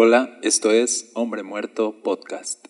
Hola, 0.00 0.38
esto 0.42 0.70
es 0.70 1.10
Hombre 1.16 1.42
Muerto 1.42 1.92
Podcast. 2.04 2.68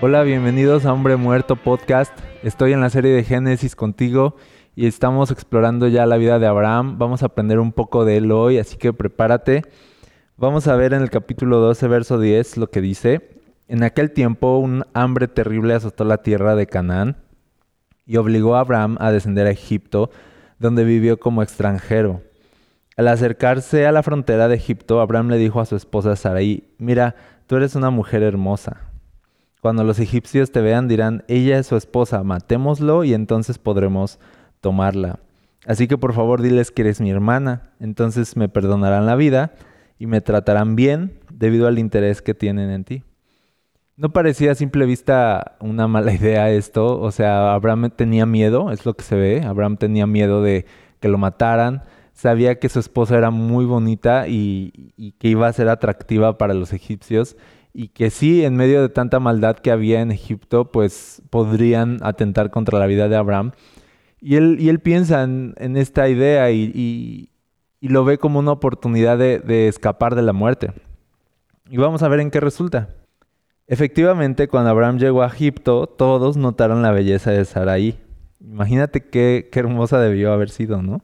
Hola, 0.00 0.22
bienvenidos 0.22 0.86
a 0.86 0.94
Hombre 0.94 1.16
Muerto 1.16 1.56
Podcast. 1.56 2.18
Estoy 2.42 2.72
en 2.72 2.80
la 2.80 2.88
serie 2.88 3.10
de 3.10 3.24
Génesis 3.24 3.76
contigo 3.76 4.36
y 4.76 4.86
estamos 4.86 5.30
explorando 5.30 5.88
ya 5.88 6.04
la 6.04 6.18
vida 6.18 6.38
de 6.38 6.46
Abraham. 6.46 6.98
Vamos 6.98 7.22
a 7.22 7.26
aprender 7.26 7.58
un 7.58 7.72
poco 7.72 8.04
de 8.04 8.18
él 8.18 8.30
hoy, 8.30 8.58
así 8.58 8.76
que 8.76 8.92
prepárate. 8.92 9.62
Vamos 10.36 10.68
a 10.68 10.76
ver 10.76 10.92
en 10.92 11.00
el 11.00 11.08
capítulo 11.08 11.60
12, 11.60 11.88
verso 11.88 12.20
10, 12.20 12.58
lo 12.58 12.68
que 12.68 12.82
dice. 12.82 13.40
En 13.68 13.82
aquel 13.82 14.12
tiempo 14.12 14.58
un 14.58 14.84
hambre 14.92 15.28
terrible 15.28 15.72
azotó 15.72 16.04
la 16.04 16.18
tierra 16.18 16.54
de 16.54 16.66
Canaán 16.66 17.16
y 18.04 18.18
obligó 18.18 18.54
a 18.54 18.60
Abraham 18.60 18.98
a 19.00 19.10
descender 19.10 19.46
a 19.46 19.50
Egipto, 19.50 20.10
donde 20.58 20.84
vivió 20.84 21.18
como 21.18 21.42
extranjero. 21.42 22.20
Al 22.98 23.08
acercarse 23.08 23.86
a 23.86 23.92
la 23.92 24.02
frontera 24.02 24.46
de 24.46 24.56
Egipto, 24.56 25.00
Abraham 25.00 25.30
le 25.30 25.38
dijo 25.38 25.58
a 25.58 25.66
su 25.66 25.74
esposa 25.74 26.16
Sarai, 26.16 26.64
mira, 26.76 27.16
tú 27.46 27.56
eres 27.56 27.76
una 27.76 27.88
mujer 27.88 28.22
hermosa. 28.22 28.82
Cuando 29.62 29.84
los 29.84 29.98
egipcios 30.00 30.52
te 30.52 30.60
vean 30.60 30.86
dirán, 30.86 31.24
ella 31.28 31.58
es 31.58 31.66
su 31.66 31.76
esposa, 31.76 32.22
matémoslo 32.22 33.04
y 33.04 33.14
entonces 33.14 33.58
podremos 33.58 34.20
tomarla. 34.60 35.20
Así 35.66 35.88
que 35.88 35.98
por 35.98 36.12
favor 36.12 36.42
diles 36.42 36.70
que 36.70 36.82
eres 36.82 37.00
mi 37.00 37.10
hermana, 37.10 37.70
entonces 37.80 38.36
me 38.36 38.48
perdonarán 38.48 39.06
la 39.06 39.16
vida 39.16 39.52
y 39.98 40.06
me 40.06 40.20
tratarán 40.20 40.76
bien 40.76 41.18
debido 41.32 41.66
al 41.66 41.78
interés 41.78 42.22
que 42.22 42.34
tienen 42.34 42.70
en 42.70 42.84
ti. 42.84 43.02
No 43.96 44.12
parecía 44.12 44.52
a 44.52 44.54
simple 44.54 44.84
vista 44.84 45.56
una 45.58 45.88
mala 45.88 46.12
idea 46.14 46.50
esto, 46.50 47.00
o 47.00 47.10
sea, 47.10 47.54
Abraham 47.54 47.90
tenía 47.94 48.26
miedo, 48.26 48.70
es 48.70 48.84
lo 48.86 48.94
que 48.94 49.04
se 49.04 49.16
ve, 49.16 49.42
Abraham 49.42 49.76
tenía 49.76 50.06
miedo 50.06 50.42
de 50.42 50.66
que 51.00 51.08
lo 51.08 51.18
mataran, 51.18 51.82
sabía 52.12 52.58
que 52.58 52.68
su 52.68 52.78
esposa 52.78 53.16
era 53.16 53.30
muy 53.30 53.64
bonita 53.64 54.28
y, 54.28 55.14
que 55.18 55.28
iba 55.28 55.48
a 55.48 55.52
ser 55.52 55.68
atractiva 55.68 56.38
para 56.38 56.54
los 56.54 56.72
egipcios 56.72 57.36
y 57.72 57.88
que 57.88 58.10
sí, 58.10 58.44
en 58.44 58.56
medio 58.56 58.80
de 58.80 58.88
tanta 58.88 59.20
maldad 59.20 59.56
que 59.56 59.70
había 59.70 60.00
en 60.00 60.10
Egipto, 60.10 60.70
pues 60.72 61.22
podrían 61.28 61.98
atentar 62.02 62.50
contra 62.50 62.78
la 62.78 62.86
vida 62.86 63.08
de 63.08 63.16
Abraham. 63.16 63.52
Y 64.20 64.36
él, 64.36 64.80
piensa 64.80 65.22
en, 65.22 65.76
esta 65.76 66.08
idea 66.08 66.50
y, 66.50 67.30
lo 67.80 68.04
ve 68.04 68.18
como 68.18 68.38
una 68.38 68.52
oportunidad 68.52 69.18
de, 69.18 69.68
escapar 69.68 70.14
de 70.14 70.22
la 70.22 70.32
muerte. 70.32 70.72
Y 71.68 71.76
vamos 71.76 72.02
a 72.02 72.08
ver 72.08 72.20
en 72.20 72.30
qué 72.30 72.40
resulta. 72.40 72.88
Efectivamente, 73.66 74.48
cuando 74.48 74.70
Abraham 74.70 74.98
llegó 74.98 75.22
a 75.22 75.26
Egipto, 75.26 75.86
todos 75.86 76.36
notaron 76.36 76.82
la 76.82 76.92
belleza 76.92 77.32
de 77.32 77.44
Sarai. 77.44 77.98
Imagínate 78.40 79.00
qué, 79.00 79.48
qué 79.50 79.58
hermosa 79.58 80.00
debió 80.00 80.32
haber 80.32 80.50
sido, 80.50 80.82
¿no? 80.82 81.02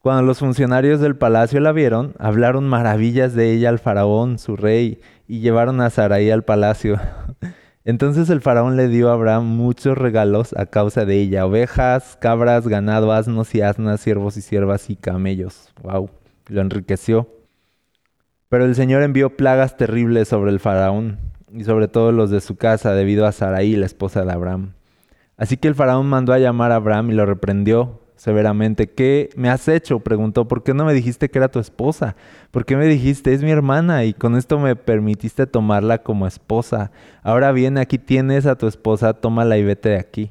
Cuando 0.00 0.22
los 0.22 0.38
funcionarios 0.38 1.00
del 1.00 1.16
palacio 1.16 1.58
la 1.58 1.72
vieron, 1.72 2.14
hablaron 2.18 2.68
maravillas 2.68 3.34
de 3.34 3.52
ella 3.52 3.70
al 3.70 3.80
faraón, 3.80 4.38
su 4.38 4.56
rey, 4.56 5.00
y 5.26 5.40
llevaron 5.40 5.80
a 5.80 5.90
Sarai 5.90 6.30
al 6.30 6.44
palacio. 6.44 7.00
Entonces 7.86 8.28
el 8.30 8.40
faraón 8.40 8.76
le 8.76 8.88
dio 8.88 9.10
a 9.10 9.12
Abraham 9.12 9.46
muchos 9.46 9.96
regalos 9.96 10.52
a 10.58 10.66
causa 10.66 11.04
de 11.04 11.20
ella, 11.20 11.46
ovejas, 11.46 12.18
cabras, 12.20 12.66
ganado, 12.66 13.12
asnos 13.12 13.54
y 13.54 13.60
asnas, 13.60 14.00
siervos 14.00 14.36
y 14.36 14.42
siervas 14.42 14.90
y 14.90 14.96
camellos. 14.96 15.72
Wow, 15.84 16.10
lo 16.48 16.60
enriqueció. 16.62 17.28
Pero 18.48 18.64
el 18.64 18.74
Señor 18.74 19.04
envió 19.04 19.36
plagas 19.36 19.76
terribles 19.76 20.26
sobre 20.26 20.50
el 20.50 20.58
faraón 20.58 21.20
y 21.52 21.62
sobre 21.62 21.86
todos 21.86 22.12
los 22.12 22.28
de 22.28 22.40
su 22.40 22.56
casa 22.56 22.92
debido 22.92 23.24
a 23.24 23.30
Sarai, 23.30 23.76
la 23.76 23.86
esposa 23.86 24.24
de 24.24 24.32
Abraham. 24.32 24.72
Así 25.36 25.56
que 25.56 25.68
el 25.68 25.76
faraón 25.76 26.08
mandó 26.08 26.32
a 26.32 26.40
llamar 26.40 26.72
a 26.72 26.76
Abraham 26.76 27.12
y 27.12 27.14
lo 27.14 27.24
reprendió 27.24 28.00
severamente. 28.16 28.88
¿Qué 28.88 29.30
me 29.36 29.48
has 29.48 29.68
hecho? 29.68 30.00
Preguntó. 30.00 30.48
¿Por 30.48 30.62
qué 30.62 30.74
no 30.74 30.84
me 30.84 30.94
dijiste 30.94 31.30
que 31.30 31.38
era 31.38 31.48
tu 31.48 31.58
esposa? 31.58 32.16
¿Por 32.50 32.64
qué 32.64 32.76
me 32.76 32.86
dijiste 32.86 33.32
es 33.32 33.42
mi 33.42 33.50
hermana 33.50 34.04
y 34.04 34.14
con 34.14 34.36
esto 34.36 34.58
me 34.58 34.74
permitiste 34.74 35.46
tomarla 35.46 36.02
como 36.02 36.26
esposa? 36.26 36.90
Ahora 37.22 37.52
bien, 37.52 37.78
aquí 37.78 37.98
tienes 37.98 38.46
a 38.46 38.56
tu 38.56 38.66
esposa, 38.66 39.14
tómala 39.14 39.58
y 39.58 39.64
vete 39.64 39.90
de 39.90 39.98
aquí. 39.98 40.30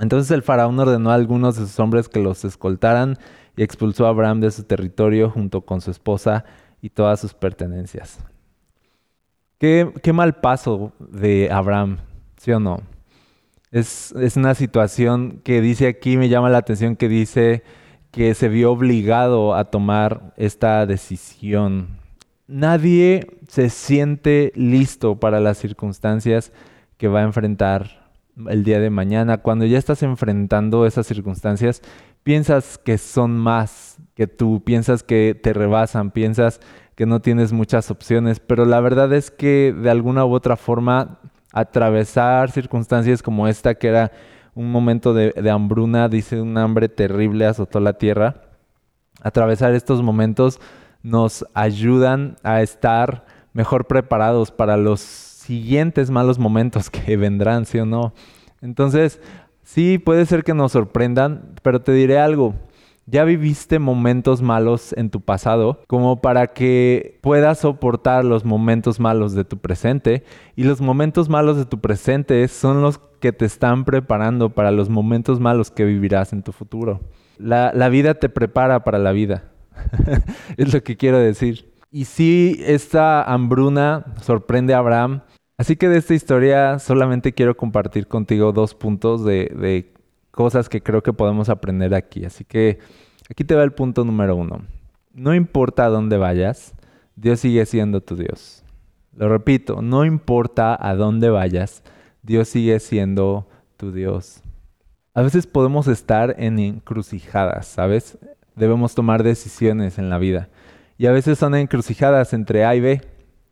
Entonces 0.00 0.30
el 0.30 0.42
faraón 0.42 0.78
ordenó 0.78 1.10
a 1.10 1.14
algunos 1.14 1.56
de 1.56 1.66
sus 1.66 1.78
hombres 1.78 2.08
que 2.08 2.20
los 2.20 2.44
escoltaran 2.44 3.16
y 3.56 3.62
expulsó 3.62 4.06
a 4.06 4.10
Abraham 4.10 4.40
de 4.40 4.50
su 4.50 4.64
territorio 4.64 5.30
junto 5.30 5.60
con 5.60 5.80
su 5.80 5.90
esposa 5.90 6.44
y 6.80 6.90
todas 6.90 7.20
sus 7.20 7.34
pertenencias. 7.34 8.18
Qué, 9.58 9.92
qué 10.02 10.12
mal 10.12 10.34
paso 10.40 10.92
de 10.98 11.48
Abraham, 11.50 11.98
¿sí 12.36 12.50
o 12.52 12.58
no? 12.58 12.93
Es, 13.74 14.14
una 14.36 14.54
situación 14.54 15.40
que 15.42 15.60
dice 15.60 15.88
aquí, 15.88 16.16
me 16.16 16.28
llama 16.28 16.48
la 16.48 16.58
atención 16.58 16.94
que 16.94 17.08
dice 17.08 17.64
que 18.12 18.32
se 18.34 18.48
vio 18.48 18.70
obligado 18.70 19.52
a 19.56 19.64
tomar 19.64 20.32
esta 20.36 20.86
decisión. 20.86 21.98
Nadie 22.46 23.26
se 23.48 23.70
siente 23.70 24.52
listo 24.54 25.18
para 25.18 25.40
las 25.40 25.58
circunstancias 25.58 26.52
que 26.98 27.08
va 27.08 27.18
a 27.18 27.24
enfrentar 27.24 28.08
el 28.48 28.62
día 28.62 28.78
de 28.78 28.90
mañana. 28.90 29.38
Cuando 29.38 29.66
ya 29.66 29.78
estás 29.78 30.04
enfrentando 30.04 30.86
esas 30.86 31.08
circunstancias, 31.08 31.82
piensas 32.22 32.78
que 32.78 32.96
son 32.96 33.36
más 33.36 33.96
que 34.14 34.28
tú, 34.28 34.62
piensas 34.64 35.02
que 35.02 35.36
te 35.42 35.52
rebasan, 35.52 36.12
piensas 36.12 36.60
que 36.94 37.06
no 37.06 37.20
tienes 37.20 37.52
muchas 37.52 37.90
opciones, 37.90 38.38
pero 38.38 38.66
la 38.66 38.78
verdad 38.80 39.12
es 39.12 39.32
que 39.32 39.74
de 39.76 39.90
alguna 39.90 40.24
u 40.24 40.32
otra 40.32 40.56
forma 40.56 41.18
atravesar 41.54 42.50
circunstancias 42.50 43.22
como 43.22 43.46
esta, 43.46 43.76
que 43.76 43.86
era 43.86 44.10
un 44.56 44.72
momento 44.72 45.14
de, 45.14 45.32
hambruna, 45.50 46.08
dice 46.08 46.40
un 46.40 46.58
hambre 46.58 46.88
terrible 46.88 47.46
azotó 47.46 47.78
la 47.78 47.92
tierra. 47.94 48.42
Atravesar 49.22 49.72
estos 49.72 50.02
momentos 50.02 50.60
nos 51.02 51.46
ayudan 51.54 52.36
a 52.42 52.60
estar 52.60 53.24
mejor 53.52 53.86
preparados 53.86 54.50
para 54.50 54.76
los 54.76 55.00
siguientes 55.00 56.10
malos 56.10 56.40
momentos 56.40 56.90
que 56.90 57.16
vendrán, 57.16 57.66
¿sí 57.66 57.78
o 57.78 57.86
no? 57.86 58.12
Entonces, 58.60 59.20
sí, 59.62 59.98
puede 59.98 60.26
ser 60.26 60.42
que 60.42 60.54
nos 60.54 60.72
sorprendan, 60.72 61.54
pero 61.62 61.82
te 61.82 61.92
diré 61.92 62.18
algo, 62.18 62.54
ya 63.06 63.24
viviste 63.24 63.78
momentos 63.78 64.42
malos 64.42 64.94
en 64.96 65.10
tu 65.10 65.20
pasado 65.20 65.80
como 65.86 66.20
para 66.20 66.48
que 66.48 67.18
puedas 67.22 67.58
soportar 67.58 68.24
los 68.24 68.44
momentos 68.44 69.00
malos 69.00 69.34
de 69.34 69.44
tu 69.44 69.58
presente 69.58 70.24
y 70.56 70.64
los 70.64 70.80
momentos 70.80 71.28
malos 71.28 71.56
de 71.56 71.66
tu 71.66 71.80
presente 71.80 72.46
son 72.48 72.82
los 72.82 72.98
que 73.20 73.32
te 73.32 73.44
están 73.44 73.84
preparando 73.84 74.50
para 74.50 74.70
los 74.70 74.88
momentos 74.88 75.40
malos 75.40 75.70
que 75.70 75.84
vivirás 75.84 76.32
en 76.32 76.42
tu 76.42 76.52
futuro. 76.52 77.00
La, 77.38 77.88
vida 77.88 78.14
te 78.14 78.28
prepara 78.28 78.84
para 78.84 78.98
la 78.98 79.12
vida, 79.12 79.44
es 80.56 80.72
lo 80.72 80.82
que 80.82 80.96
quiero 80.96 81.18
decir. 81.18 81.72
Y 81.90 82.04
sí, 82.04 82.60
esta 82.64 83.22
hambruna 83.22 84.14
sorprende 84.20 84.74
a 84.74 84.78
Abraham. 84.78 85.22
Así 85.56 85.76
que 85.76 85.88
de 85.88 85.98
esta 85.98 86.14
historia 86.14 86.78
solamente 86.80 87.32
quiero 87.32 87.56
compartir 87.56 88.08
contigo 88.08 88.52
dos 88.52 88.74
puntos 88.74 89.24
de, 89.24 89.50
de 89.56 89.93
cosas 90.34 90.68
que 90.68 90.82
creo 90.82 91.02
que 91.02 91.12
podemos 91.12 91.48
aprender 91.48 91.94
aquí. 91.94 92.24
Así 92.24 92.44
que 92.44 92.78
aquí 93.30 93.44
te 93.44 93.54
va 93.54 93.62
el 93.62 93.72
punto 93.72 94.04
número 94.04 94.36
uno. 94.36 94.66
No 95.14 95.34
importa 95.34 95.86
a 95.86 95.88
dónde 95.88 96.18
vayas, 96.18 96.74
Dios 97.16 97.40
sigue 97.40 97.64
siendo 97.66 98.00
tu 98.00 98.16
Dios. 98.16 98.64
Lo 99.16 99.28
repito, 99.28 99.80
no 99.80 100.04
importa 100.04 100.76
a 100.78 100.96
dónde 100.96 101.30
vayas, 101.30 101.84
Dios 102.22 102.48
sigue 102.48 102.80
siendo 102.80 103.48
tu 103.76 103.92
Dios. 103.92 104.42
A 105.14 105.22
veces 105.22 105.46
podemos 105.46 105.86
estar 105.86 106.34
en 106.38 106.58
encrucijadas, 106.58 107.66
¿sabes? 107.68 108.18
Debemos 108.56 108.96
tomar 108.96 109.22
decisiones 109.22 109.98
en 109.98 110.10
la 110.10 110.18
vida. 110.18 110.48
Y 110.98 111.06
a 111.06 111.12
veces 111.12 111.38
son 111.38 111.54
encrucijadas 111.54 112.32
entre 112.32 112.64
A 112.64 112.74
y 112.74 112.80
B. 112.80 113.00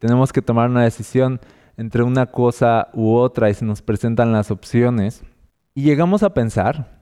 Tenemos 0.01 0.33
que 0.33 0.43
tomar 0.43 0.69
una 0.69 0.83
decisión 0.83 1.41
entre 1.77 2.03
una 2.03 2.27
cosa 2.27 2.89
u 2.93 3.15
otra 3.15 3.51
y 3.51 3.55
se 3.55 3.65
nos 3.65 3.83
presentan 3.83 4.33
las 4.33 4.51
opciones. 4.51 5.23
Y 5.75 5.83
llegamos 5.83 6.23
a 6.23 6.35
pensar, 6.35 7.01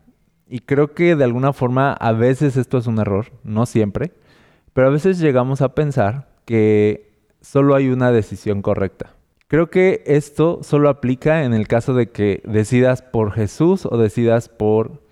y 0.48 0.60
creo 0.60 0.94
que 0.94 1.16
de 1.16 1.24
alguna 1.24 1.52
forma 1.52 1.92
a 1.92 2.12
veces 2.12 2.56
esto 2.56 2.78
es 2.78 2.86
un 2.86 2.98
error, 2.98 3.32
no 3.42 3.66
siempre, 3.66 4.12
pero 4.72 4.86
a 4.86 4.90
veces 4.90 5.18
llegamos 5.18 5.60
a 5.60 5.74
pensar 5.74 6.28
que 6.44 7.10
solo 7.40 7.74
hay 7.74 7.88
una 7.88 8.12
decisión 8.12 8.62
correcta. 8.62 9.14
Creo 9.48 9.70
que 9.70 10.04
esto 10.06 10.60
solo 10.62 10.88
aplica 10.88 11.44
en 11.44 11.54
el 11.54 11.66
caso 11.66 11.94
de 11.94 12.10
que 12.10 12.42
decidas 12.44 13.02
por 13.02 13.32
Jesús 13.32 13.84
o 13.84 13.98
decidas 13.98 14.48
por 14.48 15.02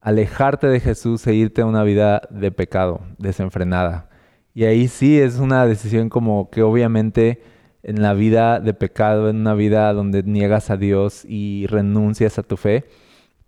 alejarte 0.00 0.68
de 0.68 0.78
Jesús 0.78 1.26
e 1.26 1.34
irte 1.34 1.62
a 1.62 1.66
una 1.66 1.82
vida 1.82 2.22
de 2.30 2.52
pecado, 2.52 3.00
desenfrenada. 3.18 4.08
Y 4.54 4.64
ahí 4.64 4.86
sí 4.86 5.18
es 5.18 5.38
una 5.38 5.66
decisión 5.66 6.08
como 6.08 6.50
que 6.50 6.62
obviamente 6.62 7.42
en 7.82 8.02
la 8.02 8.14
vida 8.14 8.60
de 8.60 8.74
pecado, 8.74 9.28
en 9.28 9.36
una 9.36 9.54
vida 9.54 9.92
donde 9.92 10.22
niegas 10.22 10.70
a 10.70 10.76
Dios 10.76 11.24
y 11.26 11.66
renuncias 11.66 12.38
a 12.38 12.42
tu 12.42 12.56
fe, 12.56 12.84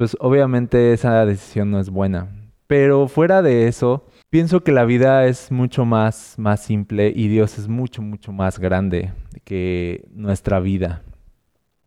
pues 0.03 0.17
obviamente 0.19 0.93
esa 0.93 1.25
decisión 1.25 1.71
no 1.71 1.79
es 1.79 1.89
buena. 1.89 2.29
Pero 2.67 3.07
fuera 3.07 3.41
de 3.43 3.69
eso, 3.69 4.05
Pienso 4.33 4.65
que 4.65 4.73
la 4.73 4.87
vida 4.87 5.27
es 5.27 5.53
mucho 5.53 5.85
más, 5.85 6.37
más 6.39 6.63
simple 6.63 7.13
y 7.15 7.29
Dios 7.29 7.59
es 7.59 7.69
mucho, 7.69 8.01
mucho 8.01 8.33
más 8.33 8.59
grande 8.59 9.13
que 9.45 10.09
nuestra 10.15 10.59
vida. 10.59 11.03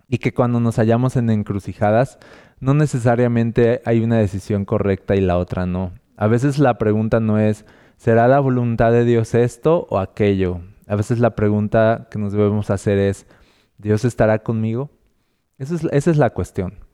Y 0.07 0.19
que 0.19 0.31
cuando 0.31 0.59
nos 0.59 0.75
hallamos 0.75 1.15
en 1.15 1.31
encrucijadas, 1.31 2.19
no 2.59 2.75
necesariamente 2.75 3.81
hay 3.83 4.03
una 4.03 4.19
decisión 4.19 4.63
correcta 4.63 5.15
y 5.15 5.21
la 5.21 5.39
otra 5.39 5.65
no. 5.65 5.93
A 6.17 6.27
veces 6.27 6.59
la 6.59 6.77
pregunta 6.77 7.19
no 7.19 7.39
es, 7.39 7.65
¿será 7.97 8.27
la 8.27 8.39
voluntad 8.39 8.91
de 8.91 9.05
Dios 9.05 9.33
esto 9.33 9.87
o 9.89 9.97
aquello? 9.97 10.61
A 10.85 10.95
veces 10.95 11.17
la 11.17 11.35
pregunta 11.35 12.09
que 12.11 12.19
nos 12.19 12.31
debemos 12.31 12.69
hacer 12.69 12.99
es, 12.99 13.25
¿Dios 13.79 14.05
estará 14.05 14.43
conmigo? 14.43 14.91
Esa 15.57 15.73
es, 15.73 15.83
esa 15.91 16.11
es 16.11 16.17
la 16.17 16.29
cuestión. 16.29 16.84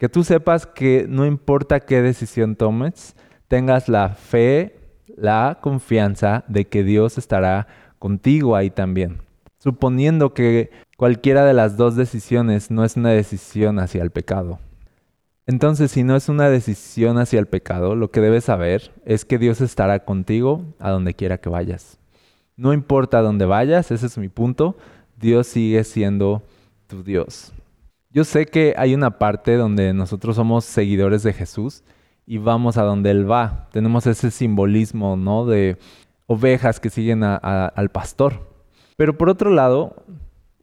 Que 0.00 0.08
tú 0.08 0.24
sepas 0.24 0.64
que 0.64 1.04
no 1.06 1.26
importa 1.26 1.80
qué 1.80 2.00
decisión 2.00 2.56
tomes, 2.56 3.14
tengas 3.48 3.86
la 3.86 4.08
fe 4.08 4.78
la 5.14 5.58
confianza 5.60 6.42
de 6.48 6.66
que 6.68 6.84
Dios 6.84 7.18
estará 7.18 7.66
contigo 7.98 8.56
ahí 8.56 8.70
también. 8.70 9.18
Suponiendo 9.58 10.32
que 10.32 10.70
cualquiera 10.96 11.44
de 11.44 11.52
las 11.52 11.76
dos 11.76 11.96
decisiones 11.96 12.70
no 12.70 12.82
es 12.82 12.96
una 12.96 13.10
decisión 13.10 13.78
hacia 13.78 14.02
el 14.02 14.10
pecado. 14.10 14.58
Entonces, 15.46 15.90
si 15.90 16.02
no 16.02 16.16
es 16.16 16.30
una 16.30 16.48
decisión 16.48 17.18
hacia 17.18 17.38
el 17.38 17.46
pecado, 17.46 17.94
lo 17.94 18.10
que 18.10 18.22
debes 18.22 18.44
saber 18.44 18.92
es 19.04 19.26
que 19.26 19.36
Dios 19.36 19.60
estará 19.60 20.06
contigo 20.06 20.64
a 20.78 20.88
donde 20.88 21.12
quiera 21.12 21.36
que 21.36 21.50
vayas. 21.50 21.98
No 22.56 22.72
importa 22.72 23.20
dónde 23.20 23.44
vayas, 23.44 23.90
ese 23.90 24.06
es 24.06 24.16
mi 24.16 24.30
punto, 24.30 24.78
Dios 25.18 25.46
sigue 25.46 25.84
siendo 25.84 26.42
tu 26.86 27.02
Dios. 27.02 27.52
Yo 28.12 28.24
sé 28.24 28.46
que 28.46 28.74
hay 28.76 28.94
una 28.94 29.18
parte 29.18 29.54
donde 29.54 29.92
nosotros 29.94 30.34
somos 30.34 30.64
seguidores 30.64 31.22
de 31.22 31.32
Jesús 31.32 31.84
y 32.26 32.38
vamos 32.38 32.76
a 32.76 32.82
donde 32.82 33.12
Él 33.12 33.30
va. 33.30 33.68
Tenemos 33.70 34.04
ese 34.08 34.32
simbolismo, 34.32 35.16
¿no? 35.16 35.46
De 35.46 35.78
ovejas 36.26 36.80
que 36.80 36.90
siguen 36.90 37.22
al 37.22 37.88
pastor. 37.90 38.48
Pero 38.96 39.16
por 39.16 39.28
otro 39.28 39.50
lado, 39.50 40.04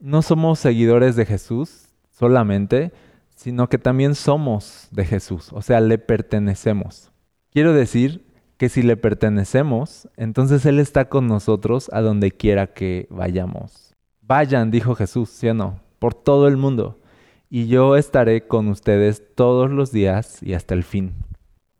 no 0.01 0.21
somos 0.21 0.59
seguidores 0.59 1.15
de 1.15 1.25
Jesús 1.25 1.87
solamente, 2.11 2.91
sino 3.35 3.69
que 3.69 3.77
también 3.77 4.15
somos 4.15 4.89
de 4.91 5.05
Jesús, 5.05 5.53
o 5.53 5.61
sea, 5.61 5.79
le 5.79 5.97
pertenecemos. 5.99 7.11
Quiero 7.51 7.71
decir 7.71 8.25
que 8.57 8.67
si 8.67 8.81
le 8.81 8.97
pertenecemos, 8.97 10.09
entonces 10.17 10.65
Él 10.65 10.79
está 10.79 11.07
con 11.07 11.27
nosotros 11.27 11.89
a 11.93 12.01
donde 12.01 12.31
quiera 12.31 12.67
que 12.73 13.07
vayamos. 13.09 13.93
Vayan, 14.21 14.69
dijo 14.69 14.95
Jesús, 14.95 15.29
¿sí 15.29 15.47
o 15.47 15.53
no? 15.53 15.79
Por 15.99 16.13
todo 16.13 16.47
el 16.47 16.57
mundo. 16.57 16.99
Y 17.49 17.67
yo 17.67 17.95
estaré 17.95 18.47
con 18.47 18.67
ustedes 18.67 19.23
todos 19.35 19.69
los 19.71 19.91
días 19.91 20.43
y 20.43 20.53
hasta 20.53 20.73
el 20.73 20.83
fin. 20.83 21.13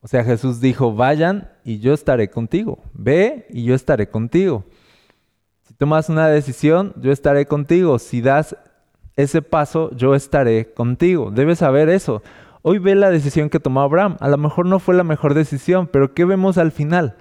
O 0.01 0.07
sea, 0.07 0.23
Jesús 0.23 0.61
dijo, 0.61 0.93
vayan 0.93 1.49
y 1.65 1.79
yo 1.79 1.93
estaré 1.93 2.29
contigo. 2.29 2.79
Ve 2.93 3.47
y 3.49 3.65
yo 3.65 3.75
estaré 3.75 4.09
contigo. 4.09 4.63
Si 5.63 5.73
tomas 5.73 6.07
una 6.07 6.27
decisión, 6.27 6.93
yo 6.95 7.11
estaré 7.11 7.45
contigo. 7.45 7.99
Si 7.99 8.21
das 8.21 8.55
ese 9.17 9.41
paso, 9.41 9.91
yo 9.95 10.15
estaré 10.15 10.73
contigo. 10.73 11.31
Debes 11.31 11.59
saber 11.59 11.89
eso. 11.89 12.21
Hoy 12.61 12.79
ve 12.79 12.95
la 12.95 13.09
decisión 13.09 13.49
que 13.49 13.59
tomó 13.59 13.81
Abraham. 13.81 14.15
A 14.21 14.29
lo 14.29 14.37
mejor 14.37 14.65
no 14.65 14.79
fue 14.79 14.95
la 14.95 15.03
mejor 15.03 15.33
decisión, 15.33 15.87
pero 15.87 16.13
¿qué 16.13 16.23
vemos 16.23 16.57
al 16.57 16.71
final? 16.71 17.17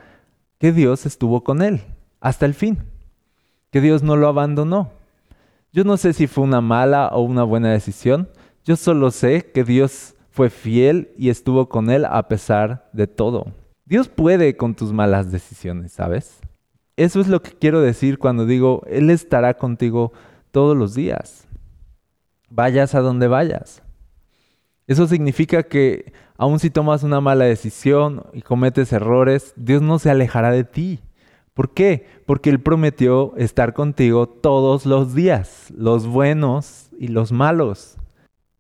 Que 0.59 0.73
Dios 0.73 1.07
estuvo 1.07 1.43
con 1.43 1.63
él 1.63 1.81
hasta 2.21 2.47
el 2.47 2.55
fin. 2.55 2.85
Que 3.71 3.81
Dios 3.81 4.03
no 4.03 4.17
lo 4.17 4.29
abandonó. 4.29 4.93
Yo 5.73 5.85
no 5.85 5.97
sé 5.97 6.13
si 6.13 6.27
fue 6.27 6.45
una 6.45 6.61
mala 6.61 7.09
o 7.09 7.23
una 7.23 7.43
buena 7.43 7.71
decisión. 7.71 8.29
Yo 8.67 8.75
solo 8.75 9.13
sé 9.13 9.53
que 9.55 9.63
Dios 9.63 10.17
fue 10.29 10.51
fiel 10.51 11.13
y 11.17 11.31
estuvo 11.31 11.69
con 11.69 11.89
él 11.89 12.05
a 12.05 12.27
pesar 12.27 12.91
de 12.93 13.07
todo. 13.07 13.47
Dios 13.85 14.09
puede 14.09 14.57
con 14.57 14.75
tus 14.75 14.93
malas 14.93 15.31
decisiones, 15.31 15.93
¿sabes? 15.93 16.41
Eso 16.97 17.21
es 17.21 17.29
lo 17.29 17.43
que 17.43 17.53
quiero 17.53 17.81
decir 17.81 18.19
cuando 18.19 18.45
digo, 18.45 18.83
Él 18.89 19.11
estará 19.11 19.55
contigo 19.55 20.13
todos 20.51 20.77
los 20.77 20.97
días. 20.97 21.47
Vayas 22.51 22.97
a 22.97 23.03
donde 23.03 23.29
vayas. 23.29 23.85
Eso 24.89 25.07
significa 25.07 25.63
que 25.63 26.13
aun 26.37 26.59
si 26.59 26.69
tomas 26.69 27.05
una 27.05 27.21
mala 27.21 27.45
decisión 27.45 28.25
y 28.33 28.43
cometes 28.43 28.93
errores, 28.93 29.55
Dios 29.55 29.81
no 29.81 30.01
se 30.01 30.11
alejará 30.11 30.51
de 30.51 30.65
ti. 30.65 30.99
¿Por 31.55 31.73
qué? 31.73 32.09
Porque 32.27 32.51
Él 32.51 32.59
prometió 32.59 33.33
estar 33.37 33.75
contigo 33.75 34.29
todos 34.29 34.87
los 34.87 35.15
días, 35.15 35.73
los 35.77 36.09
buenos 36.09 36.91
y 36.99 37.09
los 37.09 37.31
malos 37.31 37.97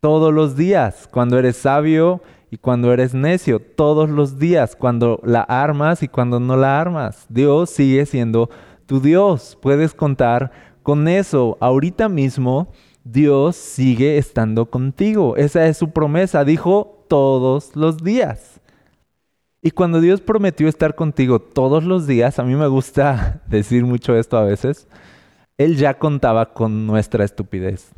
todos 0.01 0.33
los 0.33 0.57
días, 0.57 1.09
cuando 1.11 1.39
eres 1.39 1.57
sabio 1.57 2.23
y 2.51 2.59
cuando 2.59 2.93
eres 2.93 3.15
necio, 3.15 3.61
todos 3.61 4.09
los 4.09 4.39
días, 4.39 4.77
cuando 4.77 5.21
la 5.25 5.43
armas 5.43 6.03
y 6.03 6.09
cuando 6.09 6.39
no 6.41 6.57
la 6.57 6.81
armas. 6.81 7.27
Dios 7.29 7.71
sigue 7.71 8.07
siendo 8.07 8.51
tu 8.87 9.01
Dios. 9.01 9.59
Puedes 9.61 9.95
contar 9.95 10.53
con 10.83 11.09
eso. 11.09 11.57
Ahorita 11.61 12.09
mismo 12.09 12.69
Dios 13.05 13.57
sigue 13.57 14.19
estando 14.19 14.67
contigo. 14.67 15.37
Esa 15.37 15.67
es 15.67 15.77
su 15.77 15.91
promesa. 15.91 16.45
Dijo 16.45 17.05
todos 17.09 17.75
los 17.75 17.99
días. 17.99 18.61
Y 19.63 19.73
cuando 19.73 20.01
Dios 20.01 20.21
prometió 20.21 20.69
estar 20.69 20.95
contigo 20.95 21.41
todos 21.41 21.83
los 21.83 22.07
días, 22.07 22.39
a 22.39 22.45
mí 22.45 22.55
me 22.55 22.69
gusta 22.69 23.43
decir 23.49 23.85
mucho 23.85 24.15
esto 24.15 24.37
a 24.37 24.45
veces, 24.45 24.87
Él 25.59 25.77
ya 25.77 25.99
contaba 25.99 26.53
con 26.53 26.87
nuestra 26.87 27.25
estupidez 27.25 27.96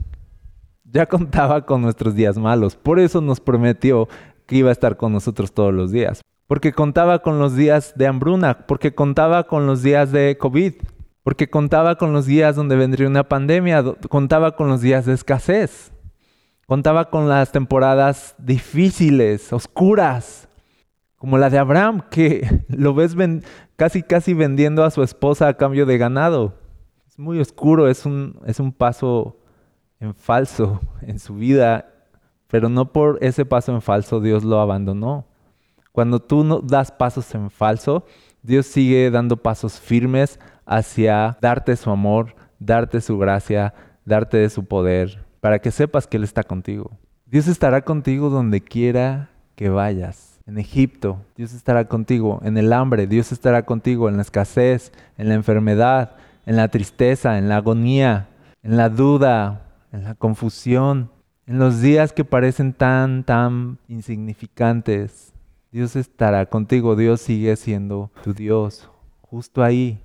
ya 0.92 1.06
contaba 1.06 1.64
con 1.66 1.82
nuestros 1.82 2.14
días 2.14 2.38
malos. 2.38 2.76
Por 2.76 2.98
eso 2.98 3.20
nos 3.20 3.40
prometió 3.40 4.08
que 4.46 4.56
iba 4.56 4.70
a 4.70 4.72
estar 4.72 4.96
con 4.96 5.12
nosotros 5.12 5.52
todos 5.52 5.72
los 5.74 5.92
días. 5.92 6.22
Porque 6.46 6.72
contaba 6.72 7.20
con 7.20 7.38
los 7.38 7.54
días 7.54 7.92
de 7.96 8.06
hambruna, 8.06 8.66
porque 8.66 8.94
contaba 8.94 9.46
con 9.46 9.66
los 9.66 9.82
días 9.82 10.12
de 10.12 10.38
COVID, 10.38 10.74
porque 11.22 11.50
contaba 11.50 11.96
con 11.96 12.14
los 12.14 12.24
días 12.24 12.56
donde 12.56 12.76
vendría 12.76 13.06
una 13.06 13.28
pandemia, 13.28 13.84
contaba 14.08 14.56
con 14.56 14.68
los 14.68 14.80
días 14.80 15.04
de 15.04 15.12
escasez, 15.12 15.92
contaba 16.66 17.10
con 17.10 17.28
las 17.28 17.52
temporadas 17.52 18.34
difíciles, 18.38 19.52
oscuras, 19.52 20.48
como 21.16 21.36
la 21.36 21.50
de 21.50 21.58
Abraham, 21.58 22.02
que 22.10 22.64
lo 22.68 22.94
ves 22.94 23.14
casi 23.76 24.02
casi 24.02 24.32
vendiendo 24.32 24.84
a 24.84 24.90
su 24.90 25.02
esposa 25.02 25.48
a 25.48 25.56
cambio 25.58 25.84
de 25.84 25.98
ganado. 25.98 26.54
Es 27.06 27.18
muy 27.18 27.40
oscuro, 27.40 27.88
es 27.88 28.06
un, 28.06 28.40
es 28.46 28.58
un 28.58 28.72
paso 28.72 29.36
en 30.00 30.14
falso 30.14 30.80
en 31.02 31.18
su 31.18 31.34
vida, 31.34 31.86
pero 32.48 32.68
no 32.68 32.92
por 32.92 33.18
ese 33.20 33.44
paso 33.44 33.72
en 33.72 33.82
falso 33.82 34.20
Dios 34.20 34.44
lo 34.44 34.60
abandonó. 34.60 35.26
Cuando 35.92 36.20
tú 36.20 36.44
no 36.44 36.60
das 36.60 36.92
pasos 36.92 37.34
en 37.34 37.50
falso, 37.50 38.04
Dios 38.42 38.66
sigue 38.66 39.10
dando 39.10 39.36
pasos 39.36 39.80
firmes 39.80 40.38
hacia 40.64 41.36
darte 41.40 41.74
su 41.76 41.90
amor, 41.90 42.34
darte 42.58 43.00
su 43.00 43.18
gracia, 43.18 43.74
darte 44.04 44.36
de 44.36 44.50
su 44.50 44.64
poder, 44.64 45.24
para 45.40 45.58
que 45.58 45.70
sepas 45.70 46.06
que 46.06 46.16
Él 46.16 46.24
está 46.24 46.44
contigo. 46.44 46.92
Dios 47.26 47.48
estará 47.48 47.82
contigo 47.82 48.30
donde 48.30 48.60
quiera 48.60 49.30
que 49.54 49.68
vayas. 49.68 50.40
En 50.46 50.56
Egipto, 50.56 51.20
Dios 51.36 51.52
estará 51.52 51.88
contigo. 51.88 52.40
En 52.42 52.56
el 52.56 52.72
hambre, 52.72 53.06
Dios 53.06 53.32
estará 53.32 53.66
contigo. 53.66 54.08
En 54.08 54.16
la 54.16 54.22
escasez, 54.22 54.92
en 55.18 55.28
la 55.28 55.34
enfermedad, 55.34 56.12
en 56.46 56.56
la 56.56 56.68
tristeza, 56.68 57.36
en 57.36 57.50
la 57.50 57.56
agonía, 57.56 58.28
en 58.62 58.78
la 58.78 58.88
duda, 58.88 59.67
en 59.92 60.04
la 60.04 60.14
confusión, 60.14 61.10
en 61.46 61.58
los 61.58 61.80
días 61.80 62.12
que 62.12 62.24
parecen 62.24 62.72
tan, 62.72 63.24
tan 63.24 63.78
insignificantes. 63.88 65.32
Dios 65.72 65.96
estará 65.96 66.46
contigo, 66.46 66.96
Dios 66.96 67.20
sigue 67.20 67.56
siendo 67.56 68.10
tu 68.22 68.34
Dios. 68.34 68.90
Justo 69.22 69.62
ahí, 69.62 70.00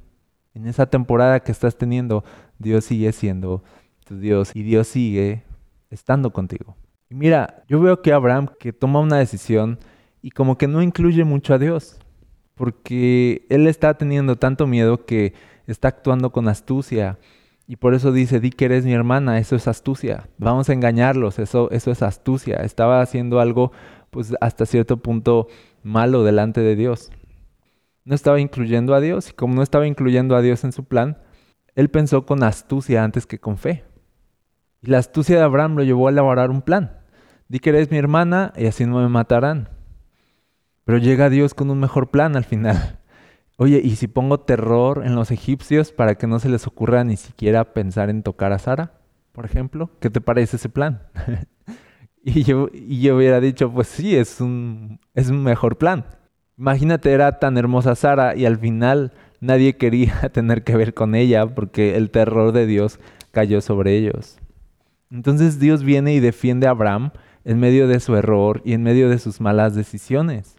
en 0.53 0.67
esa 0.67 0.85
temporada 0.85 1.39
que 1.41 1.51
estás 1.51 1.77
teniendo, 1.77 2.23
Dios 2.59 2.85
sigue 2.85 3.11
siendo 3.11 3.63
tu 4.05 4.19
Dios 4.19 4.51
y 4.55 4.63
Dios 4.63 4.87
sigue 4.87 5.43
estando 5.89 6.31
contigo. 6.31 6.75
Y 7.09 7.15
mira, 7.15 7.63
yo 7.67 7.79
veo 7.79 8.01
que 8.01 8.13
Abraham 8.13 8.49
que 8.59 8.73
toma 8.73 8.99
una 8.99 9.17
decisión 9.17 9.79
y 10.21 10.31
como 10.31 10.57
que 10.57 10.67
no 10.67 10.81
incluye 10.81 11.23
mucho 11.23 11.53
a 11.53 11.59
Dios, 11.59 11.99
porque 12.55 13.45
él 13.49 13.67
está 13.67 13.93
teniendo 13.97 14.37
tanto 14.37 14.67
miedo 14.67 15.05
que 15.05 15.33
está 15.67 15.89
actuando 15.89 16.31
con 16.31 16.47
astucia 16.47 17.17
y 17.65 17.77
por 17.77 17.93
eso 17.93 18.12
dice, 18.12 18.39
di 18.39 18.50
que 18.50 18.65
eres 18.65 18.86
mi 18.86 18.93
hermana, 18.93 19.39
eso 19.39 19.55
es 19.55 19.67
astucia. 19.67 20.29
Vamos 20.38 20.70
a 20.70 20.74
engañarlos, 20.74 21.39
eso, 21.39 21.72
eso 21.72 21.91
es 21.91 22.01
astucia. 22.01 22.58
Estaba 22.58 23.01
haciendo 23.01 23.39
algo, 23.39 23.72
pues 24.10 24.34
hasta 24.41 24.65
cierto 24.65 24.98
punto 24.98 25.48
malo 25.82 26.24
delante 26.24 26.62
de 26.62 26.75
Dios. 26.75 27.12
No 28.03 28.15
estaba 28.15 28.41
incluyendo 28.41 28.93
a 28.93 29.00
Dios 29.00 29.29
y 29.29 29.34
como 29.34 29.55
no 29.55 29.63
estaba 29.63 29.88
incluyendo 29.88 30.36
a 30.36 30.41
Dios 30.41 30.65
en 30.65 30.74
su 30.74 30.84
plan, 30.84 31.17
él 31.75 31.89
pensó 31.89 32.25
con 32.25 32.43
astucia 32.43 33.03
antes 33.03 33.25
que 33.25 33.39
con 33.39 33.58
fe. 33.58 33.86
Y 34.82 34.88
la 34.88 34.98
astucia 34.98 35.38
de 35.38 35.43
Abraham 35.43 35.77
lo 35.77 35.84
llevó 35.84 36.08
a 36.08 36.12
elaborar 36.12 36.50
un 36.50 36.62
plan. 36.62 37.00
Di 37.48 37.60
que 37.60 37.70
eres 37.70 37.89
mi 37.89 37.98
hermana 37.98 38.51
y 38.58 38.65
así 38.65 38.86
no 38.86 39.00
me 39.00 39.08
matarán. 39.08 39.70
Pero 40.84 40.98
llega 40.98 41.29
Dios 41.29 41.53
con 41.53 41.70
un 41.70 41.79
mejor 41.79 42.12
plan 42.12 42.36
al 42.36 42.43
final. 42.43 43.00
Oye, 43.57 43.81
¿y 43.83 43.95
si 43.98 44.07
pongo 44.07 44.39
terror 44.39 45.03
en 45.05 45.15
los 45.15 45.29
egipcios 45.29 45.91
para 45.91 46.15
que 46.15 46.25
no 46.25 46.39
se 46.39 46.50
les 46.50 46.65
ocurra 46.65 47.03
ni 47.03 47.17
siquiera 47.17 47.74
pensar 47.74 48.10
en 48.10 48.24
tocar 48.24 48.51
a 48.51 48.60
Sara, 48.60 48.93
por 49.31 49.45
ejemplo? 49.45 49.91
¿Qué 50.00 50.10
te 50.10 50.22
parece 50.22 50.55
ese 50.55 50.69
plan? 50.69 51.03
y, 52.24 52.43
yo, 52.43 52.69
y 52.74 53.01
yo 53.01 53.15
hubiera 53.15 53.39
dicho, 53.39 53.72
pues 53.72 53.88
sí, 53.88 54.15
es 54.15 54.41
un, 54.41 55.00
es 55.13 55.29
un 55.29 55.43
mejor 55.43 55.77
plan. 55.77 56.05
Imagínate, 56.57 57.12
era 57.12 57.39
tan 57.39 57.57
hermosa 57.57 57.95
Sara 57.95 58.36
y 58.36 58.45
al 58.45 58.57
final 58.57 59.13
nadie 59.39 59.77
quería 59.77 60.29
tener 60.33 60.63
que 60.63 60.75
ver 60.75 60.93
con 60.93 61.13
ella 61.13 61.45
porque 61.45 61.95
el 61.95 62.10
terror 62.10 62.53
de 62.53 62.65
Dios 62.65 63.00
cayó 63.31 63.62
sobre 63.62 63.98
ellos. 63.98 64.38
Entonces 65.12 65.60
Dios 65.60 65.83
viene 65.83 66.13
y 66.15 66.19
defiende 66.19 66.65
a 66.65 66.72
Abraham 66.72 67.12
en 67.45 67.60
medio 67.60 67.88
de 67.88 68.00
su 68.00 68.15
error 68.15 68.62
y 68.65 68.74
en 68.74 68.81
medio 68.81 69.10
de 69.10 69.19
sus 69.19 69.41
malas 69.41 69.75
decisiones. 69.75 70.55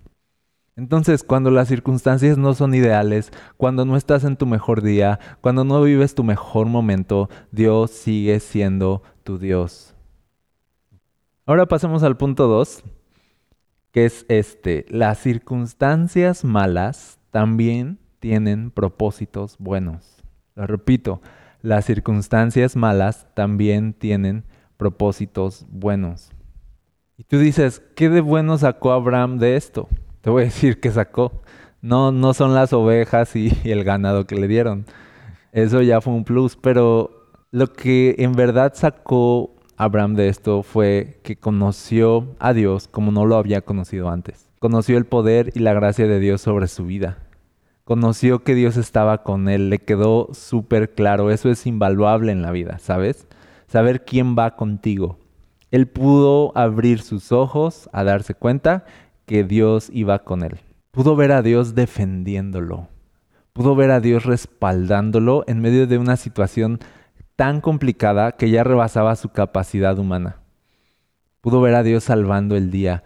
Entonces, 0.77 1.23
cuando 1.23 1.51
las 1.51 1.69
circunstancias 1.69 2.37
no 2.37 2.53
son 2.55 2.75
ideales, 2.75 3.31
cuando 3.57 3.85
no 3.85 3.97
estás 3.97 4.25
en 4.25 4.37
tu 4.37 4.45
mejor 4.45 4.83
día, 4.83 5.21
cuando 5.41 5.65
no 5.65 5.81
vives 5.83 6.17
tu 6.17 6.25
mejor 6.25 6.67
momento, 6.67 7.29
Dios 7.53 7.93
sigue 7.93 8.41
siendo 8.41 9.03
tu 9.23 9.39
Dios. 9.39 9.95
Ahora 11.47 11.67
pasemos 11.67 12.03
al 12.03 12.17
punto 12.17 12.49
2, 12.49 12.83
que 13.93 14.07
es 14.07 14.27
este. 14.29 14.85
Las 14.89 15.19
circunstancias 15.19 16.43
malas 16.43 17.21
también 17.31 17.99
tienen 18.19 18.73
propósitos 18.73 19.57
buenos. 19.59 20.25
Lo 20.57 20.67
repito, 20.67 21.21
las 21.63 21.85
circunstancias 21.85 22.75
malas 22.75 23.29
también 23.35 23.93
tienen 23.93 24.45
propósitos 24.77 25.67
buenos. 25.71 26.33
Y 27.17 27.25
tú 27.25 27.39
dices, 27.39 27.81
¿qué 27.95 28.09
de 28.09 28.21
bueno 28.21 28.59
sacó 28.59 28.91
Abraham 28.91 29.39
de 29.39 29.57
esto? 29.57 29.89
Te 30.25 30.31
voy 30.31 30.41
a 30.41 30.45
decir 30.47 30.81
que 30.81 30.91
sacó. 30.91 31.43
No, 31.83 32.11
no 32.11 32.33
son 32.33 32.55
las 32.55 32.73
ovejas 32.73 33.37
y, 33.37 33.53
y 33.63 33.73
el 33.73 33.85
ganado 33.85 34.27
que 34.27 34.37
le 34.37 34.49
dieron. 34.49 34.87
Eso 35.53 35.83
ya 35.83 36.01
fue 36.01 36.15
un 36.15 36.25
plus, 36.25 36.57
pero 36.57 37.29
lo 37.51 37.75
que 37.75 38.15
en 38.17 38.33
verdad 38.33 38.73
sacó 38.75 39.55
Abraham 39.77 40.15
de 40.15 40.29
esto 40.29 40.63
fue 40.63 41.21
que 41.23 41.37
conoció 41.37 42.35
a 42.39 42.55
Dios 42.55 42.89
como 42.89 43.13
no 43.13 43.27
lo 43.27 43.37
había 43.37 43.61
conocido 43.61 44.09
antes. 44.09 44.49
Conoció 44.61 44.97
el 44.97 45.05
poder 45.05 45.53
y 45.55 45.59
la 45.59 45.75
gracia 45.75 46.07
de 46.07 46.19
Dios 46.21 46.41
sobre 46.41 46.69
su 46.69 46.87
vida. 46.87 47.19
Conoció 47.85 48.45
que 48.45 48.55
Dios 48.55 48.79
estaba 48.79 49.25
con 49.25 49.51
él, 49.51 49.69
le 49.69 49.79
quedó 49.79 50.31
súper 50.33 50.95
claro. 50.95 51.31
Eso 51.31 51.51
es 51.51 51.67
invaluable 51.67 52.33
en 52.33 52.41
la 52.41 52.51
vida, 52.51 52.79
¿sabes? 52.79 53.27
Saber 53.67 54.07
quién 54.07 54.37
va 54.39 54.57
contigo. 54.57 55.19
Él 55.71 55.87
pudo 55.87 56.57
abrir 56.57 57.03
sus 57.03 57.31
ojos 57.31 57.91
a 57.93 58.05
darse 58.05 58.33
cuenta 58.33 58.87
que 59.27 59.45
Dios 59.45 59.91
iba 59.93 60.21
con 60.21 60.43
él. 60.43 60.61
Pudo 60.91 61.17
ver 61.17 61.33
a 61.33 61.43
Dios 61.43 61.75
defendiéndolo. 61.75 62.89
Pudo 63.53 63.77
ver 63.77 63.91
a 63.91 64.01
Dios 64.01 64.25
respaldándolo 64.25 65.45
en 65.47 65.61
medio 65.61 65.87
de 65.87 65.99
una 65.99 66.17
situación 66.17 66.81
tan 67.37 67.61
complicada 67.61 68.33
que 68.33 68.51
ya 68.51 68.65
rebasaba 68.65 69.17
su 69.17 69.31
capacidad 69.31 69.99
humana. 69.99 70.37
Pudo 71.41 71.61
ver 71.61 71.75
a 71.75 71.83
Dios 71.83 72.05
salvando 72.05 72.57
el 72.57 72.71
día. 72.71 73.03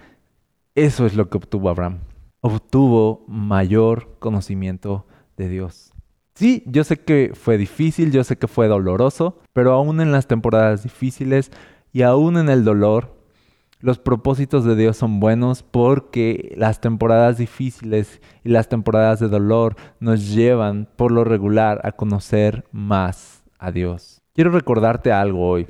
Eso 0.74 1.06
es 1.06 1.16
lo 1.16 1.28
que 1.28 1.38
obtuvo 1.38 1.68
Abraham. 1.68 1.98
Obtuvo 2.40 3.24
mayor 3.26 4.16
conocimiento 4.18 5.06
de 5.36 5.48
Dios. 5.48 5.92
Sí, 6.34 6.62
yo 6.66 6.84
sé 6.84 6.98
que 6.98 7.32
fue 7.34 7.58
difícil, 7.58 8.12
yo 8.12 8.22
sé 8.22 8.38
que 8.38 8.46
fue 8.46 8.68
doloroso, 8.68 9.40
pero 9.52 9.72
aún 9.72 10.00
en 10.00 10.12
las 10.12 10.28
temporadas 10.28 10.84
difíciles 10.84 11.50
y 11.92 12.02
aún 12.02 12.36
en 12.36 12.48
el 12.48 12.64
dolor, 12.64 13.17
los 13.80 13.98
propósitos 13.98 14.64
de 14.64 14.74
Dios 14.74 14.96
son 14.96 15.20
buenos 15.20 15.62
porque 15.62 16.52
las 16.56 16.80
temporadas 16.80 17.38
difíciles 17.38 18.20
y 18.42 18.48
las 18.48 18.68
temporadas 18.68 19.20
de 19.20 19.28
dolor 19.28 19.76
nos 20.00 20.28
llevan 20.30 20.88
por 20.96 21.12
lo 21.12 21.24
regular 21.24 21.80
a 21.84 21.92
conocer 21.92 22.64
más 22.72 23.44
a 23.58 23.70
Dios. 23.70 24.22
Quiero 24.34 24.50
recordarte 24.50 25.12
algo 25.12 25.48
hoy. 25.48 25.68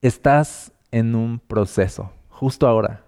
Estás 0.00 0.72
en 0.90 1.14
un 1.14 1.38
proceso, 1.38 2.12
justo 2.28 2.66
ahora. 2.66 3.04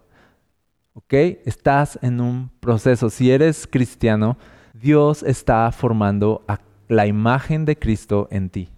¿Ok? 0.95 1.15
Estás 1.47 1.99
en 2.03 2.21
un 2.21 2.51
proceso. 2.61 3.09
Si 3.09 3.31
eres 3.31 3.67
cristiano, 3.67 4.37
Dios 4.75 5.23
está 5.23 5.71
formando 5.73 6.45
la 6.89 7.07
imagen 7.07 7.65
de 7.65 7.79
Cristo 7.79 8.29
en 8.31 8.51
ti. 8.51 8.69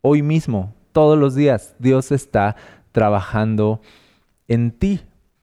Hoy 0.00 0.22
mismo, 0.22 0.74
todos 0.92 1.18
los 1.18 1.34
días, 1.34 1.74
Dios 1.80 2.12
está 2.12 2.54
trabajando 2.92 3.80
en 4.48 4.70
ti. 4.70 5.00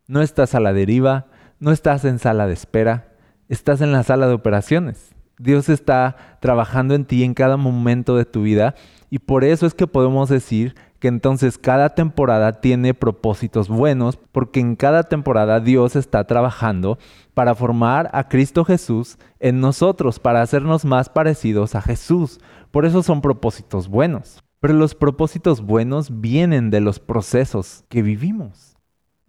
No 0.07 0.21
estás 0.21 0.55
a 0.55 0.59
la 0.59 0.73
deriva, 0.73 1.27
no 1.59 1.71
estás 1.71 2.05
en 2.05 2.19
sala 2.19 2.47
de 2.47 2.53
espera, 2.53 3.13
estás 3.47 3.81
en 3.81 3.91
la 3.91 4.03
sala 4.03 4.27
de 4.27 4.33
operaciones. 4.33 5.13
Dios 5.37 5.69
está 5.69 6.17
trabajando 6.41 6.95
en 6.95 7.05
ti 7.05 7.23
en 7.23 7.33
cada 7.33 7.57
momento 7.57 8.17
de 8.17 8.25
tu 8.25 8.41
vida 8.41 8.75
y 9.09 9.19
por 9.19 9.43
eso 9.43 9.65
es 9.65 9.73
que 9.73 9.87
podemos 9.87 10.29
decir 10.29 10.75
que 10.99 11.07
entonces 11.07 11.57
cada 11.57 11.95
temporada 11.95 12.59
tiene 12.59 12.93
propósitos 12.93 13.69
buenos, 13.69 14.17
porque 14.17 14.59
en 14.59 14.75
cada 14.75 15.03
temporada 15.03 15.59
Dios 15.59 15.95
está 15.95 16.25
trabajando 16.25 16.99
para 17.33 17.55
formar 17.55 18.09
a 18.13 18.27
Cristo 18.27 18.65
Jesús 18.65 19.17
en 19.39 19.61
nosotros, 19.61 20.19
para 20.19 20.41
hacernos 20.41 20.83
más 20.83 21.09
parecidos 21.09 21.73
a 21.75 21.81
Jesús. 21.81 22.39
Por 22.71 22.85
eso 22.85 23.01
son 23.01 23.21
propósitos 23.21 23.87
buenos. 23.87 24.43
Pero 24.59 24.73
los 24.73 24.93
propósitos 24.93 25.61
buenos 25.61 26.19
vienen 26.19 26.69
de 26.69 26.81
los 26.81 26.99
procesos 26.99 27.85
que 27.87 28.01
vivimos. 28.01 28.75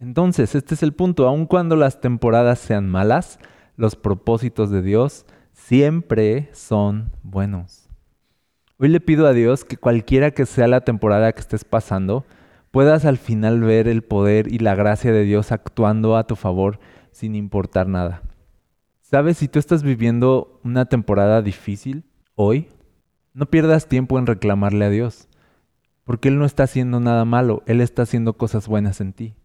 Entonces, 0.01 0.55
este 0.55 0.73
es 0.73 0.81
el 0.81 0.93
punto, 0.93 1.27
aun 1.27 1.45
cuando 1.45 1.75
las 1.75 2.01
temporadas 2.01 2.57
sean 2.57 2.89
malas, 2.89 3.37
los 3.77 3.95
propósitos 3.95 4.71
de 4.71 4.81
Dios 4.81 5.27
siempre 5.53 6.49
son 6.53 7.11
buenos. 7.21 7.87
Hoy 8.79 8.89
le 8.89 8.99
pido 8.99 9.27
a 9.27 9.33
Dios 9.33 9.63
que 9.63 9.77
cualquiera 9.77 10.31
que 10.31 10.47
sea 10.47 10.67
la 10.67 10.81
temporada 10.81 11.31
que 11.31 11.39
estés 11.39 11.65
pasando, 11.65 12.25
puedas 12.71 13.05
al 13.05 13.19
final 13.19 13.61
ver 13.61 13.87
el 13.87 14.01
poder 14.01 14.51
y 14.51 14.57
la 14.57 14.73
gracia 14.73 15.11
de 15.11 15.23
Dios 15.23 15.51
actuando 15.51 16.17
a 16.17 16.25
tu 16.25 16.35
favor 16.35 16.79
sin 17.11 17.35
importar 17.35 17.87
nada. 17.87 18.23
¿Sabes? 19.01 19.37
Si 19.37 19.47
tú 19.47 19.59
estás 19.59 19.83
viviendo 19.83 20.59
una 20.63 20.85
temporada 20.85 21.43
difícil 21.43 22.05
hoy, 22.33 22.69
no 23.35 23.45
pierdas 23.45 23.87
tiempo 23.87 24.17
en 24.17 24.25
reclamarle 24.25 24.85
a 24.85 24.89
Dios, 24.89 25.27
porque 26.05 26.29
Él 26.29 26.39
no 26.39 26.45
está 26.45 26.63
haciendo 26.63 26.99
nada 26.99 27.23
malo, 27.23 27.61
Él 27.67 27.81
está 27.81 28.01
haciendo 28.01 28.33
cosas 28.33 28.67
buenas 28.67 28.99
en 28.99 29.13
ti. 29.13 29.35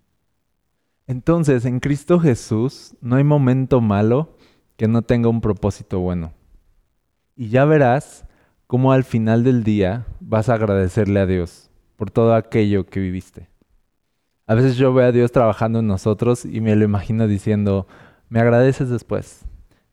Entonces, 1.06 1.64
en 1.64 1.78
Cristo 1.80 2.18
Jesús 2.18 2.96
no 3.00 3.16
hay 3.16 3.24
momento 3.24 3.80
malo 3.80 4.36
que 4.76 4.88
no 4.88 5.02
tenga 5.02 5.28
un 5.28 5.40
propósito 5.40 6.00
bueno. 6.00 6.32
Y 7.36 7.48
ya 7.48 7.64
verás 7.64 8.26
cómo 8.66 8.92
al 8.92 9.04
final 9.04 9.44
del 9.44 9.62
día 9.62 10.06
vas 10.20 10.48
a 10.48 10.54
agradecerle 10.54 11.20
a 11.20 11.26
Dios 11.26 11.70
por 11.96 12.10
todo 12.10 12.34
aquello 12.34 12.86
que 12.86 13.00
viviste. 13.00 13.48
A 14.46 14.54
veces 14.54 14.76
yo 14.76 14.92
veo 14.92 15.08
a 15.08 15.12
Dios 15.12 15.32
trabajando 15.32 15.78
en 15.78 15.86
nosotros 15.86 16.44
y 16.44 16.60
me 16.60 16.74
lo 16.76 16.84
imagino 16.84 17.26
diciendo, 17.26 17.86
me 18.28 18.40
agradeces 18.40 18.90
después. 18.90 19.44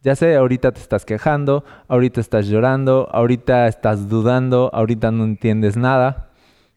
Ya 0.01 0.15
sé, 0.15 0.36
ahorita 0.36 0.72
te 0.74 0.82
estás 0.82 1.05
quejando, 1.05 1.63
ahorita 1.88 2.20
estás 2.20 2.48
llorando, 2.48 3.08
ahorita 3.12 3.67
estás 3.67 4.10
dudando, 4.10 4.70
ahorita 4.74 5.12
no 5.12 5.24
entiendes 5.24 5.77
nada, 5.77 6.32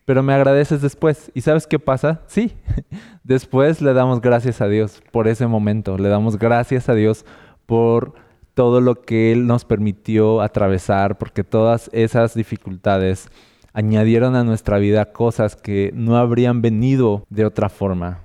pero 0.06 0.22
me 0.22 0.32
agradeces 0.32 0.80
después. 0.80 1.30
¿Y 1.34 1.42
sabes 1.42 1.66
qué 1.66 1.78
pasa? 1.78 2.22
Sí, 2.28 2.54
después 3.24 3.82
le 3.82 3.92
damos 3.92 4.22
gracias 4.22 4.62
a 4.62 4.68
Dios 4.68 5.02
por 5.12 5.28
ese 5.28 5.46
momento, 5.46 5.98
le 5.98 6.08
damos 6.08 6.38
gracias 6.38 6.88
a 6.88 6.94
Dios 6.94 7.26
por 7.66 8.14
todo 8.54 8.80
lo 8.80 9.02
que 9.02 9.32
Él 9.32 9.46
nos 9.46 9.66
permitió 9.66 10.40
atravesar, 10.40 11.18
porque 11.18 11.44
todas 11.44 11.90
esas 11.92 12.34
dificultades 12.34 13.28
añadieron 13.74 14.36
a 14.36 14.44
nuestra 14.44 14.78
vida 14.78 15.12
cosas 15.12 15.56
que 15.56 15.90
no 15.92 16.16
habrían 16.16 16.62
venido 16.62 17.26
de 17.28 17.44
otra 17.44 17.68
forma. 17.68 18.22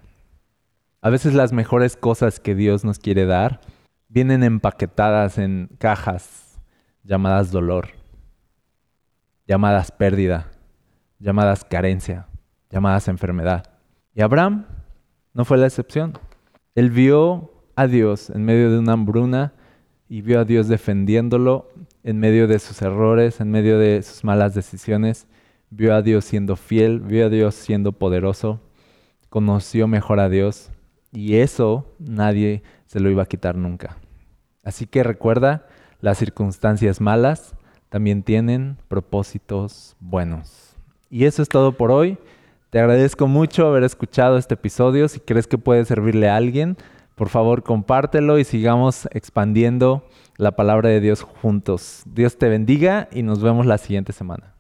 A 1.02 1.10
veces 1.10 1.34
las 1.34 1.52
mejores 1.52 1.98
cosas 1.98 2.40
que 2.40 2.56
Dios 2.56 2.86
nos 2.86 3.00
quiere 3.00 3.26
dar 3.26 3.60
vienen 4.08 4.44
empaquetadas 4.44 5.40
en 5.40 5.68
cajas 5.80 6.62
llamadas 7.04 7.52
dolor, 7.52 7.90
llamadas 9.48 9.92
pérdida, 9.92 10.52
llamadas 11.22 11.64
carencia, 11.64 12.28
llamadas 12.70 13.08
enfermedad. 13.08 13.66
Y 14.14 14.22
Abraham 14.22 14.66
no 15.34 15.46
fue 15.46 15.58
la 15.58 15.68
excepción. 15.68 16.18
Él 16.76 16.90
vio 16.90 17.52
a 17.76 17.88
Dios 17.88 18.30
en 18.30 18.44
medio 18.44 18.72
de 18.72 18.80
una 18.80 18.94
hambruna 18.94 19.54
y 20.10 20.22
vio 20.22 20.40
a 20.40 20.46
Dios 20.46 20.68
defendiéndolo 20.68 21.70
en 22.04 22.20
medio 22.20 22.48
de 22.48 22.60
sus 22.60 22.82
errores, 22.82 23.40
en 23.40 23.52
medio 23.52 23.78
de 23.78 24.02
sus 24.02 24.24
malas 24.24 24.54
decisiones. 24.54 25.28
Vio 25.70 25.96
a 25.96 26.02
Dios 26.02 26.26
siendo 26.26 26.56
fiel, 26.56 27.00
vio 27.00 27.28
a 27.28 27.30
Dios 27.30 27.56
siendo 27.56 27.94
poderoso, 27.94 28.60
conoció 29.30 29.88
mejor 29.88 30.20
a 30.20 30.28
Dios 30.28 30.70
y 31.14 31.36
eso 31.36 31.86
nadie 32.00 32.64
se 32.88 33.00
lo 33.00 33.10
iba 33.10 33.24
a 33.24 33.28
quitar 33.28 33.56
nunca. 33.56 33.98
Así 34.64 34.86
que 34.86 35.04
recuerda, 35.04 35.68
las 36.02 36.18
circunstancias 36.18 37.00
malas 37.00 37.56
también 37.90 38.24
tienen 38.24 38.78
propósitos 38.88 39.96
buenos. 40.00 40.71
Y 41.12 41.26
eso 41.26 41.42
es 41.42 41.50
todo 41.50 41.74
por 41.74 41.92
hoy. 41.92 42.18
Te 42.70 42.80
agradezco 42.80 43.28
mucho 43.28 43.68
haber 43.68 43.84
escuchado 43.84 44.38
este 44.38 44.54
episodio. 44.54 45.10
Si 45.10 45.20
crees 45.20 45.46
que 45.46 45.58
puede 45.58 45.84
servirle 45.84 46.30
a 46.30 46.38
alguien, 46.38 46.78
por 47.16 47.28
favor, 47.28 47.64
compártelo 47.64 48.40
y 48.40 48.46
sigamos 48.46 49.10
expandiendo 49.12 50.08
la 50.38 50.56
palabra 50.56 50.88
de 50.88 51.02
Dios 51.02 51.22
juntos. 51.22 52.04
Dios 52.06 52.38
te 52.38 52.48
bendiga 52.48 53.10
y 53.12 53.24
nos 53.24 53.44
vemos 53.44 53.66
la 53.66 53.78
siguiente 53.78 54.14
semana. 54.14 54.56